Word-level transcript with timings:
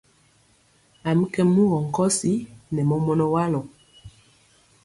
A 1.07 1.09
mi 1.17 1.25
kɛ 1.33 1.41
mugɔ 1.53 1.77
nkɔsi 1.87 2.31
nɛ 2.73 2.81
mɔmɔnɔ 2.89 3.25
walɔ. 3.33 3.59